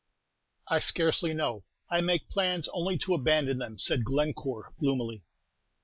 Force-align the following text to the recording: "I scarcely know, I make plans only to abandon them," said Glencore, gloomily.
"I 0.67 0.79
scarcely 0.79 1.31
know, 1.31 1.63
I 1.91 2.01
make 2.01 2.27
plans 2.27 2.67
only 2.73 2.97
to 2.97 3.13
abandon 3.13 3.59
them," 3.59 3.77
said 3.77 4.03
Glencore, 4.03 4.73
gloomily. 4.79 5.21